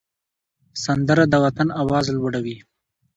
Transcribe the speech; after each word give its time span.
سندره 0.83 1.25
د 1.29 1.33
وطن 1.43 1.67
آواز 1.81 2.05
لوړوي 2.15 2.57